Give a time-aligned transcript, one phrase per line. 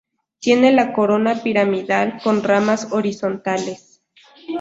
[0.39, 4.01] Tiene la corona piramidal con ramas horizontales.